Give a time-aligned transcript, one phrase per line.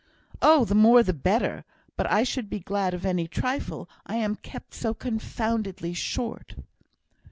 [0.41, 0.65] "Oh!
[0.65, 1.63] the more the better.
[1.95, 6.55] But I should be glad of any trifle, I am kept so confoundedly short."